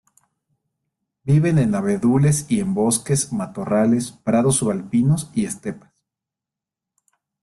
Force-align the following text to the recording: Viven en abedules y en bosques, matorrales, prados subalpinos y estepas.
Viven 1.25 1.59
en 1.59 1.75
abedules 1.75 2.47
y 2.49 2.59
en 2.59 2.73
bosques, 2.73 3.31
matorrales, 3.31 4.11
prados 4.23 4.55
subalpinos 4.55 5.29
y 5.35 5.45
estepas. 5.45 5.93